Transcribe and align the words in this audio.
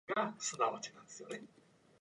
He 0.07 0.13
also 0.19 0.33
started 0.39 0.81
to 0.81 0.93
write 0.97 1.07
his 1.09 1.21
own 1.21 1.27
poetry 1.27 1.35
at 1.35 1.37
a 1.37 1.41
young 1.41 1.43
age. 1.45 1.53